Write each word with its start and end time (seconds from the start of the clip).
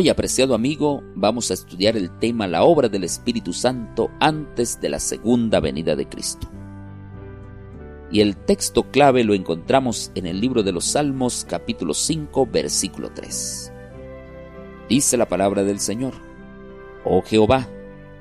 Hoy, 0.00 0.08
apreciado 0.10 0.54
amigo, 0.54 1.02
vamos 1.16 1.50
a 1.50 1.54
estudiar 1.54 1.96
el 1.96 2.16
tema 2.20 2.46
La 2.46 2.62
obra 2.62 2.88
del 2.88 3.02
Espíritu 3.02 3.52
Santo 3.52 4.12
antes 4.20 4.80
de 4.80 4.90
la 4.90 5.00
segunda 5.00 5.58
venida 5.58 5.96
de 5.96 6.08
Cristo. 6.08 6.48
Y 8.08 8.20
el 8.20 8.36
texto 8.36 8.92
clave 8.92 9.24
lo 9.24 9.34
encontramos 9.34 10.12
en 10.14 10.26
el 10.26 10.40
libro 10.40 10.62
de 10.62 10.70
los 10.70 10.84
Salmos 10.84 11.44
capítulo 11.50 11.94
5 11.94 12.46
versículo 12.46 13.10
3. 13.12 13.72
Dice 14.88 15.16
la 15.16 15.26
palabra 15.26 15.64
del 15.64 15.80
Señor, 15.80 16.14
Oh 17.04 17.22
Jehová, 17.22 17.66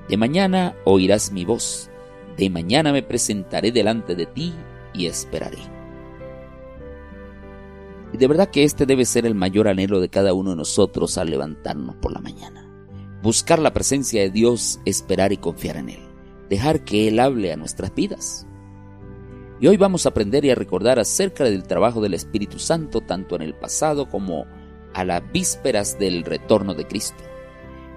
de 0.10 0.18
mañana 0.18 0.76
oirás 0.84 1.32
mi 1.32 1.46
voz, 1.46 1.92
de 2.38 2.50
mañana 2.50 2.92
me 2.92 3.04
presentaré 3.04 3.72
delante 3.72 4.16
de 4.16 4.26
ti 4.26 4.52
y 4.96 5.06
esperaré. 5.06 5.77
De 8.18 8.28
verdad 8.28 8.50
que 8.50 8.64
este 8.64 8.88
debe 8.88 9.06
ser 9.06 9.28
el 9.28 9.36
mayor 9.36 9.68
anhelo 9.68 10.00
de 10.00 10.10
cada 10.10 10.34
uno 10.34 10.52
de 10.52 10.56
nosotros 10.56 11.20
al 11.20 11.30
levantarnos 11.30 11.96
por 11.98 12.12
la 12.12 12.20
mañana. 12.20 12.68
Buscar 13.22 13.60
la 13.60 13.74
presencia 13.74 14.22
de 14.22 14.32
Dios, 14.32 14.80
esperar 14.86 15.32
y 15.34 15.38
confiar 15.38 15.78
en 15.78 15.90
Él. 15.90 16.00
Dejar 16.50 16.84
que 16.84 17.08
Él 17.08 17.20
hable 17.20 17.54
a 17.54 17.58
nuestras 17.58 17.94
vidas. 17.94 18.48
Y 19.60 19.68
hoy 19.68 19.78
vamos 19.78 20.06
a 20.06 20.10
aprender 20.10 20.46
y 20.46 20.50
a 20.50 20.56
recordar 20.56 20.98
acerca 20.98 21.44
del 21.44 21.64
trabajo 21.64 22.02
del 22.02 22.16
Espíritu 22.16 22.58
Santo 22.58 23.02
tanto 23.02 23.36
en 23.36 23.44
el 23.44 23.54
pasado 23.54 24.10
como 24.10 24.46
a 24.96 25.04
las 25.04 25.22
vísperas 25.32 26.00
del 26.00 26.24
retorno 26.24 26.74
de 26.74 26.88
Cristo. 26.88 27.24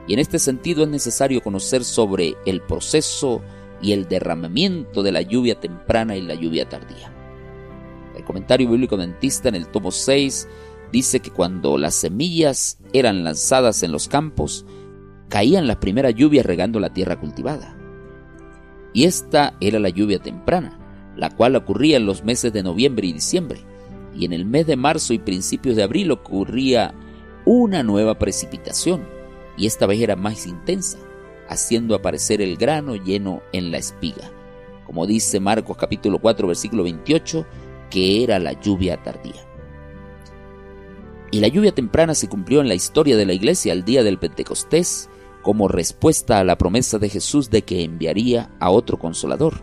Y 0.07 0.13
en 0.13 0.19
este 0.19 0.39
sentido 0.39 0.83
es 0.83 0.89
necesario 0.91 1.41
conocer 1.43 1.83
sobre 1.83 2.35
el 2.45 2.61
proceso 2.61 3.41
y 3.81 3.93
el 3.93 4.07
derramamiento 4.07 5.03
de 5.03 5.13
la 5.13 5.23
lluvia 5.23 5.59
temprana 5.59 6.17
y 6.17 6.21
la 6.21 6.35
lluvia 6.35 6.69
tardía. 6.69 7.20
El 8.21 8.27
comentario 8.27 8.69
bíblico 8.69 8.99
dentista 8.99 9.49
en 9.49 9.55
el 9.55 9.69
tomo 9.69 9.91
6 9.91 10.47
dice 10.93 11.21
que 11.21 11.31
cuando 11.31 11.79
las 11.79 11.95
semillas 11.95 12.79
eran 12.93 13.25
lanzadas 13.25 13.83
en 13.83 13.93
los 13.93 14.09
campos, 14.09 14.67
caían 15.31 15.67
las 15.67 15.77
primeras 15.77 16.15
lluvias 16.15 16.45
regando 16.45 16.81
la 16.81 16.93
tierra 16.93 17.19
cultivada. 17.19 17.75
Y 18.93 19.05
esta 19.05 19.55
era 19.59 19.79
la 19.79 19.89
lluvia 19.89 20.19
temprana, 20.19 20.79
la 21.17 21.31
cual 21.31 21.57
ocurría 21.57 21.97
en 21.97 22.05
los 22.05 22.25
meses 22.25 22.53
de 22.53 22.63
noviembre 22.63 23.07
y 23.07 23.15
diciembre. 23.15 23.61
Y 24.15 24.27
en 24.27 24.35
el 24.35 24.45
mes 24.45 24.67
de 24.67 24.77
marzo 24.77 25.15
y 25.15 25.19
principios 25.19 25.77
de 25.77 25.83
abril 25.83 26.11
ocurría 26.11 26.93
una 27.47 27.83
nueva 27.83 28.19
precipitación, 28.19 29.01
y 29.57 29.65
esta 29.65 29.87
vez 29.87 29.99
era 29.99 30.15
más 30.15 30.47
intensa, 30.47 30.99
haciendo 31.49 31.95
aparecer 31.95 32.43
el 32.43 32.59
grano 32.59 32.97
lleno 32.97 33.41
en 33.55 33.71
la 33.71 33.79
espiga. 33.79 34.31
Como 34.85 35.07
dice 35.07 35.41
Marcos 35.41 35.79
capítulo 35.79 36.19
4 36.19 36.49
versículo 36.49 36.83
28, 36.83 37.47
que 37.91 38.25
era 38.25 38.39
la 38.39 38.59
lluvia 38.59 39.03
tardía. 39.03 39.47
Y 41.33 41.41
la 41.41 41.49
lluvia 41.49 41.73
temprana 41.73 42.15
se 42.15 42.29
cumplió 42.29 42.61
en 42.61 42.69
la 42.69 42.75
historia 42.75 43.17
de 43.17 43.27
la 43.27 43.33
iglesia 43.33 43.73
al 43.73 43.85
día 43.85 44.03
del 44.03 44.19
Pentecostés 44.19 45.09
como 45.43 45.69
respuesta 45.69 46.39
a 46.39 46.45
la 46.45 46.59
promesa 46.59 46.99
de 46.99 47.09
Jesús 47.09 47.51
de 47.51 47.63
que 47.63 47.85
enviaría 47.85 48.51
a 48.59 48.71
otro 48.71 48.99
consolador. 48.99 49.63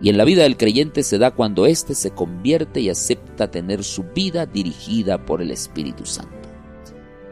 Y 0.00 0.10
en 0.10 0.16
la 0.16 0.24
vida 0.24 0.42
del 0.42 0.56
creyente 0.56 1.02
se 1.02 1.18
da 1.18 1.32
cuando 1.32 1.66
éste 1.66 1.94
se 1.94 2.10
convierte 2.10 2.80
y 2.80 2.90
acepta 2.90 3.50
tener 3.50 3.84
su 3.84 4.04
vida 4.04 4.46
dirigida 4.46 5.24
por 5.24 5.42
el 5.42 5.50
Espíritu 5.50 6.04
Santo. 6.04 6.36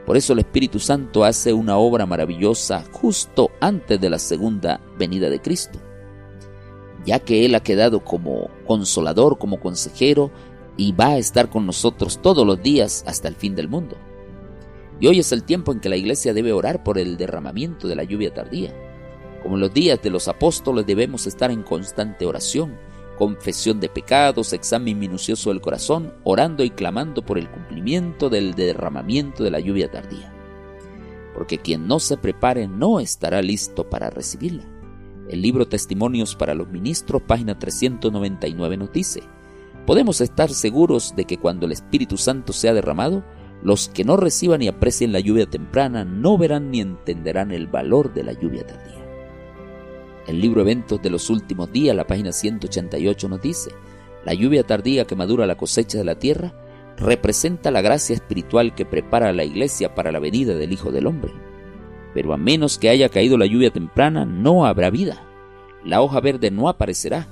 Por 0.04 0.16
eso 0.16 0.32
el 0.32 0.40
Espíritu 0.40 0.78
Santo 0.78 1.24
hace 1.24 1.52
una 1.52 1.76
obra 1.76 2.06
maravillosa 2.06 2.84
justo 2.92 3.50
antes 3.60 4.00
de 4.00 4.10
la 4.10 4.18
segunda 4.18 4.80
venida 4.96 5.28
de 5.28 5.40
Cristo 5.40 5.80
ya 7.06 7.20
que 7.20 7.46
Él 7.46 7.54
ha 7.54 7.60
quedado 7.60 8.04
como 8.04 8.50
consolador, 8.66 9.38
como 9.38 9.60
consejero, 9.60 10.30
y 10.76 10.92
va 10.92 11.10
a 11.10 11.18
estar 11.18 11.48
con 11.48 11.64
nosotros 11.64 12.20
todos 12.20 12.46
los 12.46 12.62
días 12.62 13.04
hasta 13.06 13.28
el 13.28 13.36
fin 13.36 13.54
del 13.54 13.68
mundo. 13.68 13.96
Y 15.00 15.06
hoy 15.06 15.20
es 15.20 15.32
el 15.32 15.44
tiempo 15.44 15.72
en 15.72 15.80
que 15.80 15.88
la 15.88 15.96
iglesia 15.96 16.34
debe 16.34 16.52
orar 16.52 16.82
por 16.82 16.98
el 16.98 17.16
derramamiento 17.16 17.86
de 17.86 17.96
la 17.96 18.04
lluvia 18.04 18.34
tardía. 18.34 18.74
Como 19.42 19.54
en 19.54 19.60
los 19.60 19.72
días 19.72 20.02
de 20.02 20.10
los 20.10 20.26
apóstoles 20.28 20.84
debemos 20.84 21.26
estar 21.26 21.50
en 21.50 21.62
constante 21.62 22.26
oración, 22.26 22.76
confesión 23.16 23.78
de 23.78 23.88
pecados, 23.88 24.52
examen 24.52 24.98
minucioso 24.98 25.50
del 25.50 25.60
corazón, 25.60 26.12
orando 26.24 26.64
y 26.64 26.70
clamando 26.70 27.24
por 27.24 27.38
el 27.38 27.50
cumplimiento 27.50 28.28
del 28.28 28.54
derramamiento 28.54 29.44
de 29.44 29.50
la 29.50 29.60
lluvia 29.60 29.90
tardía. 29.90 30.32
Porque 31.34 31.58
quien 31.58 31.86
no 31.86 32.00
se 32.00 32.16
prepare 32.16 32.66
no 32.66 32.98
estará 32.98 33.42
listo 33.42 33.88
para 33.88 34.10
recibirla. 34.10 34.75
El 35.28 35.42
libro 35.42 35.66
Testimonios 35.66 36.36
para 36.36 36.54
los 36.54 36.68
Ministros, 36.68 37.22
página 37.22 37.58
399, 37.58 38.76
nos 38.76 38.92
dice, 38.92 39.24
podemos 39.84 40.20
estar 40.20 40.50
seguros 40.50 41.14
de 41.16 41.24
que 41.24 41.38
cuando 41.38 41.66
el 41.66 41.72
Espíritu 41.72 42.16
Santo 42.16 42.52
sea 42.52 42.72
derramado, 42.72 43.24
los 43.60 43.88
que 43.88 44.04
no 44.04 44.16
reciban 44.16 44.62
y 44.62 44.68
aprecien 44.68 45.10
la 45.10 45.18
lluvia 45.18 45.46
temprana 45.46 46.04
no 46.04 46.38
verán 46.38 46.70
ni 46.70 46.80
entenderán 46.80 47.50
el 47.50 47.66
valor 47.66 48.14
de 48.14 48.22
la 48.22 48.32
lluvia 48.34 48.64
tardía. 48.64 49.04
El 50.28 50.40
libro 50.40 50.60
Eventos 50.60 51.02
de 51.02 51.10
los 51.10 51.28
Últimos 51.28 51.72
Días, 51.72 51.96
la 51.96 52.06
página 52.06 52.30
188, 52.30 53.28
nos 53.28 53.42
dice, 53.42 53.70
la 54.24 54.32
lluvia 54.32 54.62
tardía 54.62 55.06
que 55.06 55.16
madura 55.16 55.46
la 55.46 55.56
cosecha 55.56 55.98
de 55.98 56.04
la 56.04 56.20
tierra 56.20 56.52
representa 56.98 57.72
la 57.72 57.82
gracia 57.82 58.14
espiritual 58.14 58.76
que 58.76 58.86
prepara 58.86 59.30
a 59.30 59.32
la 59.32 59.44
iglesia 59.44 59.94
para 59.94 60.12
la 60.12 60.20
venida 60.20 60.54
del 60.54 60.72
Hijo 60.72 60.92
del 60.92 61.08
Hombre 61.08 61.45
pero 62.16 62.32
a 62.32 62.38
menos 62.38 62.78
que 62.78 62.88
haya 62.88 63.10
caído 63.10 63.36
la 63.36 63.44
lluvia 63.44 63.70
temprana, 63.70 64.24
no 64.24 64.64
habrá 64.64 64.88
vida. 64.88 65.22
La 65.84 66.00
hoja 66.00 66.18
verde 66.20 66.50
no 66.50 66.70
aparecerá. 66.70 67.28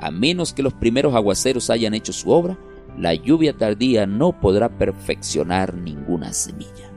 A 0.00 0.10
menos 0.10 0.54
que 0.54 0.62
los 0.62 0.72
primeros 0.72 1.14
aguaceros 1.14 1.68
hayan 1.68 1.92
hecho 1.92 2.14
su 2.14 2.30
obra, 2.30 2.58
la 2.96 3.12
lluvia 3.12 3.54
tardía 3.54 4.06
no 4.06 4.40
podrá 4.40 4.70
perfeccionar 4.70 5.74
ninguna 5.74 6.32
semilla. 6.32 6.90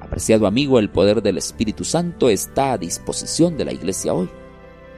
Apreciado 0.00 0.48
amigo, 0.48 0.80
el 0.80 0.90
poder 0.90 1.22
del 1.22 1.38
Espíritu 1.38 1.84
Santo 1.84 2.28
está 2.28 2.72
a 2.72 2.78
disposición 2.78 3.56
de 3.56 3.64
la 3.64 3.72
iglesia 3.72 4.14
hoy. 4.14 4.28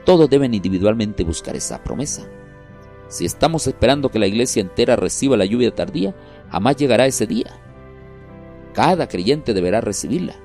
Todos 0.07 0.31
deben 0.31 0.55
individualmente 0.55 1.25
buscar 1.25 1.57
esa 1.57 1.85
promesa. 1.85 2.27
Si 3.09 3.27
estamos 3.27 3.67
esperando 3.67 4.09
que 4.09 4.19
la 4.19 4.29
iglesia 4.29 4.63
entera 4.63 4.97
reciba 4.97 5.37
la 5.37 5.45
lluvia 5.45 5.75
tardía, 5.75 6.15
jamás 6.51 6.77
llegará 6.77 7.05
ese 7.05 7.27
día. 7.27 7.51
Cada 8.73 9.09
creyente 9.09 9.53
deberá 9.53 9.83
recibirla 9.83 10.37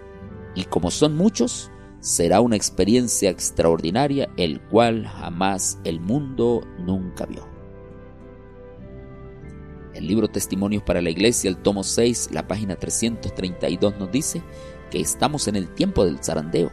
y 0.56 0.66
como 0.66 0.92
son 0.92 1.16
muchos, 1.16 1.72
será 2.00 2.42
una 2.42 2.56
experiencia 2.56 3.30
extraordinaria 3.30 4.30
el 4.38 4.62
cual 4.62 5.06
jamás 5.06 5.80
el 5.84 6.00
mundo 6.00 6.62
nunca 6.80 7.26
vio. 7.26 7.48
El 9.94 10.08
libro 10.08 10.30
Testimonios 10.30 10.84
para 10.84 11.02
la 11.02 11.10
Iglesia, 11.10 11.50
el 11.50 11.58
tomo 11.58 11.84
6, 11.84 12.30
la 12.32 12.48
página 12.48 12.76
332 12.76 14.00
nos 14.00 14.12
dice 14.12 14.42
que 14.92 15.02
estamos 15.02 15.48
en 15.48 15.56
el 15.56 15.74
tiempo 15.74 16.06
del 16.06 16.24
zarandeo 16.24 16.72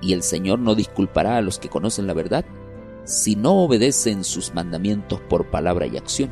y 0.00 0.12
el 0.12 0.22
Señor 0.22 0.58
no 0.58 0.74
disculpará 0.74 1.36
a 1.36 1.42
los 1.42 1.58
que 1.58 1.68
conocen 1.68 2.06
la 2.06 2.14
verdad 2.14 2.44
si 3.04 3.36
no 3.36 3.62
obedecen 3.62 4.24
sus 4.24 4.52
mandamientos 4.52 5.20
por 5.20 5.50
palabra 5.50 5.86
y 5.86 5.96
acción, 5.96 6.30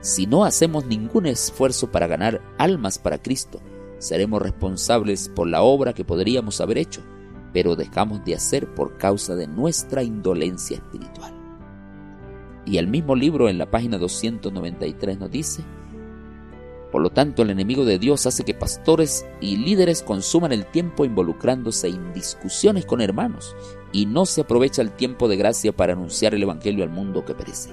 si 0.00 0.26
no 0.26 0.44
hacemos 0.44 0.84
ningún 0.84 1.24
esfuerzo 1.26 1.90
para 1.90 2.06
ganar 2.06 2.42
almas 2.58 2.98
para 2.98 3.22
Cristo, 3.22 3.60
seremos 3.98 4.42
responsables 4.42 5.28
por 5.28 5.48
la 5.48 5.62
obra 5.62 5.92
que 5.92 6.04
podríamos 6.04 6.60
haber 6.60 6.78
hecho, 6.78 7.02
pero 7.52 7.76
dejamos 7.76 8.24
de 8.24 8.34
hacer 8.34 8.74
por 8.74 8.96
causa 8.96 9.34
de 9.34 9.46
nuestra 9.46 10.02
indolencia 10.02 10.76
espiritual. 10.76 11.32
Y 12.66 12.78
el 12.78 12.88
mismo 12.88 13.14
libro 13.14 13.48
en 13.48 13.58
la 13.58 13.70
página 13.70 13.98
293 13.98 15.18
nos 15.18 15.30
dice, 15.30 15.62
por 16.94 17.02
lo 17.02 17.10
tanto 17.10 17.42
el 17.42 17.50
enemigo 17.50 17.84
de 17.84 17.98
Dios 17.98 18.24
hace 18.24 18.44
que 18.44 18.54
pastores 18.54 19.26
y 19.40 19.56
líderes 19.56 20.00
consuman 20.02 20.52
el 20.52 20.64
tiempo 20.64 21.04
involucrándose 21.04 21.88
en 21.88 22.12
discusiones 22.12 22.86
con 22.86 23.00
hermanos 23.00 23.56
y 23.90 24.06
no 24.06 24.26
se 24.26 24.42
aprovecha 24.42 24.80
el 24.80 24.92
tiempo 24.92 25.26
de 25.26 25.36
gracia 25.36 25.72
para 25.72 25.94
anunciar 25.94 26.36
el 26.36 26.44
Evangelio 26.44 26.84
al 26.84 26.90
mundo 26.90 27.24
que 27.24 27.34
perece. 27.34 27.70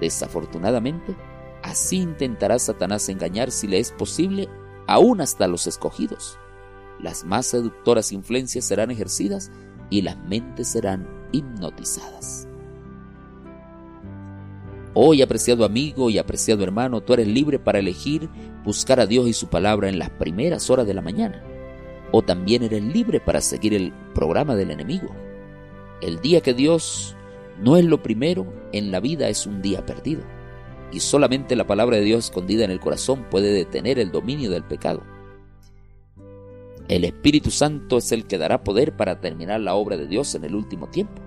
Desafortunadamente, 0.00 1.14
así 1.62 1.98
intentará 1.98 2.58
Satanás 2.58 3.10
engañar 3.10 3.50
si 3.50 3.66
le 3.66 3.78
es 3.78 3.92
posible 3.92 4.48
aún 4.90 5.20
hasta 5.20 5.46
los 5.46 5.68
escogidos. 5.68 6.36
Las 7.00 7.24
más 7.24 7.46
seductoras 7.46 8.10
influencias 8.10 8.64
serán 8.64 8.90
ejercidas 8.90 9.52
y 9.88 10.02
las 10.02 10.18
mentes 10.18 10.66
serán 10.66 11.08
hipnotizadas. 11.30 12.48
Hoy, 14.92 15.22
apreciado 15.22 15.64
amigo 15.64 16.10
y 16.10 16.18
apreciado 16.18 16.64
hermano, 16.64 17.00
tú 17.00 17.14
eres 17.14 17.28
libre 17.28 17.60
para 17.60 17.78
elegir 17.78 18.28
buscar 18.64 18.98
a 18.98 19.06
Dios 19.06 19.28
y 19.28 19.32
su 19.32 19.46
palabra 19.46 19.88
en 19.88 20.00
las 20.00 20.10
primeras 20.10 20.68
horas 20.70 20.88
de 20.88 20.94
la 20.94 21.02
mañana. 21.02 21.40
O 22.10 22.22
también 22.22 22.64
eres 22.64 22.82
libre 22.82 23.20
para 23.20 23.40
seguir 23.40 23.74
el 23.74 23.92
programa 24.12 24.56
del 24.56 24.72
enemigo. 24.72 25.14
El 26.02 26.20
día 26.20 26.40
que 26.40 26.52
Dios 26.52 27.14
no 27.62 27.76
es 27.76 27.84
lo 27.84 28.02
primero 28.02 28.52
en 28.72 28.90
la 28.90 28.98
vida 28.98 29.28
es 29.28 29.46
un 29.46 29.62
día 29.62 29.86
perdido 29.86 30.22
y 30.92 31.00
solamente 31.00 31.56
la 31.56 31.66
palabra 31.66 31.96
de 31.96 32.04
Dios 32.04 32.26
escondida 32.26 32.64
en 32.64 32.70
el 32.70 32.80
corazón 32.80 33.26
puede 33.30 33.52
detener 33.52 33.98
el 33.98 34.10
dominio 34.10 34.50
del 34.50 34.64
pecado. 34.64 35.02
El 36.88 37.04
Espíritu 37.04 37.50
Santo 37.50 37.98
es 37.98 38.10
el 38.10 38.26
que 38.26 38.38
dará 38.38 38.64
poder 38.64 38.96
para 38.96 39.20
terminar 39.20 39.60
la 39.60 39.74
obra 39.74 39.96
de 39.96 40.08
Dios 40.08 40.34
en 40.34 40.44
el 40.44 40.56
último 40.56 40.88
tiempo. 40.88 41.22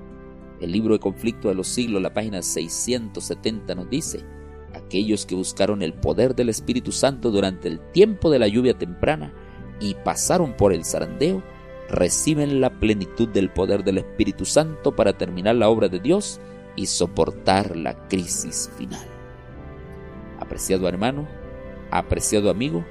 El 0.59 0.71
libro 0.73 0.93
de 0.93 0.99
conflicto 0.99 1.47
de 1.47 1.55
los 1.55 1.67
siglos, 1.67 2.01
la 2.01 2.13
página 2.13 2.41
670 2.41 3.73
nos 3.75 3.89
dice, 3.89 4.25
aquellos 4.73 5.25
que 5.25 5.35
buscaron 5.35 5.81
el 5.81 5.93
poder 5.93 6.35
del 6.35 6.49
Espíritu 6.49 6.91
Santo 6.91 7.31
durante 7.31 7.69
el 7.69 7.79
tiempo 7.91 8.29
de 8.29 8.39
la 8.39 8.47
lluvia 8.47 8.77
temprana 8.77 9.33
y 9.79 9.93
pasaron 9.93 10.53
por 10.57 10.73
el 10.73 10.83
zarandeo, 10.83 11.41
reciben 11.89 12.59
la 12.59 12.69
plenitud 12.69 13.29
del 13.29 13.49
poder 13.49 13.83
del 13.83 13.99
Espíritu 13.99 14.45
Santo 14.45 14.95
para 14.95 15.13
terminar 15.13 15.55
la 15.55 15.69
obra 15.69 15.87
de 15.87 15.99
Dios 15.99 16.41
y 16.75 16.87
soportar 16.87 17.77
la 17.77 18.07
crisis 18.07 18.69
final. 18.77 19.12
Apreciado 20.43 20.89
hermano, 20.89 21.25
apreciado 21.89 22.49
amigo, 22.49 22.83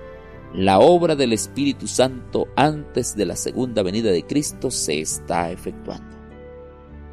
la 0.55 0.79
obra 0.79 1.17
del 1.17 1.35
Espíritu 1.35 1.87
Santo 1.87 2.49
antes 2.57 3.15
de 3.15 3.27
la 3.27 3.37
segunda 3.37 3.83
venida 3.83 4.11
de 4.11 4.25
Cristo 4.25 4.71
se 4.71 5.03
está 5.03 5.51
efectuando. 5.51 6.17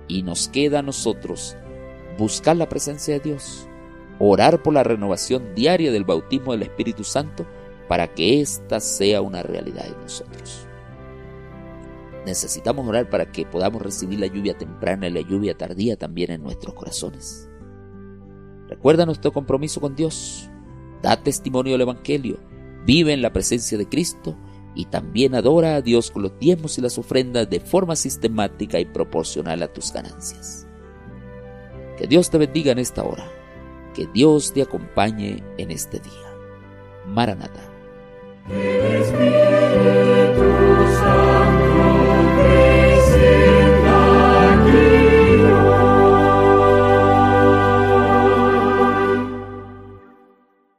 Y 0.08 0.24
nos 0.24 0.48
queda 0.48 0.80
a 0.80 0.82
nosotros 0.82 1.58
buscar 2.18 2.56
la 2.56 2.70
presencia 2.70 3.16
de 3.16 3.20
Dios, 3.20 3.68
orar 4.18 4.64
por 4.64 4.74
la 4.74 4.84
renovación 4.84 5.54
diaria 5.56 5.92
del 5.92 6.06
bautismo 6.06 6.54
del 6.54 6.62
Espíritu 6.62 7.04
Santo 7.04 7.46
para 7.90 8.08
que 8.08 8.40
ésta 8.40 8.80
sea 8.80 9.22
una 9.22 9.44
realidad 9.44 9.88
en 9.88 10.00
nosotros. 10.00 10.66
Necesitamos 12.26 12.88
orar 12.88 13.10
para 13.10 13.30
que 13.30 13.46
podamos 13.46 13.82
recibir 13.82 14.22
la 14.22 14.28
lluvia 14.28 14.58
temprana 14.58 15.10
y 15.10 15.12
la 15.12 15.22
lluvia 15.22 15.58
tardía 15.58 15.98
también 15.98 16.32
en 16.32 16.44
nuestros 16.44 16.76
corazones. 16.76 17.50
Recuerda 18.70 19.06
nuestro 19.06 19.34
compromiso 19.34 19.82
con 19.82 19.96
Dios, 19.96 20.50
da 21.02 21.22
testimonio 21.22 21.74
del 21.74 21.82
Evangelio, 21.82 22.40
vive 22.86 23.14
en 23.14 23.22
la 23.22 23.34
presencia 23.34 23.78
de 23.78 23.90
Cristo 23.90 24.38
y 24.76 24.86
también 24.86 25.34
adora 25.34 25.76
a 25.76 25.82
Dios 25.82 26.12
con 26.12 26.22
los 26.22 26.38
diezmos 26.40 26.78
y 26.78 26.82
las 26.82 26.98
ofrendas 26.98 27.50
de 27.50 27.60
forma 27.60 27.96
sistemática 27.96 28.80
y 28.80 28.86
proporcional 28.86 29.64
a 29.64 29.74
tus 29.74 29.92
ganancias. 29.92 30.68
Que 31.98 32.08
Dios 32.08 32.30
te 32.30 32.38
bendiga 32.38 32.72
en 32.72 32.80
esta 32.80 33.04
hora, 33.04 33.28
que 33.96 34.08
Dios 34.14 34.54
te 34.54 34.62
acompañe 34.62 35.44
en 35.58 35.72
este 35.72 36.00
día. 36.00 36.36
Maranata. 37.08 37.62